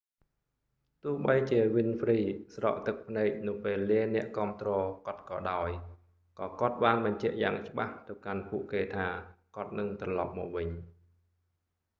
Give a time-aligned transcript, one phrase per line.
[1.03, 4.69] ទោះបីជាវីនហ្វ្រ៊ី winfrey ស្រក់ទឹកភ្នែកនៅពេលលាអ្នកគាំទ្រ
[5.05, 5.69] គាត់ក៏ដោយ
[6.39, 9.05] ក៏គាត់បានបញ្ជាក់យ៉ាងច្បាស់ទៅកាន់ពួកគេថា
[9.55, 10.69] គាត់នឹងត្រឡប់មកវិញ